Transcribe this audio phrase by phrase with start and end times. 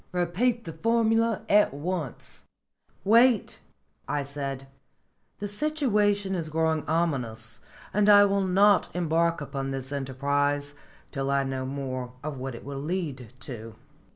[0.13, 2.47] Repeat the formula at once."
[3.03, 3.59] "Wait,"
[4.07, 4.65] I said.
[5.37, 7.59] "The situation is growing ominous,
[7.93, 10.73] and I will not embark upon this enterprise
[11.11, 13.75] till I know more of what it will lead to."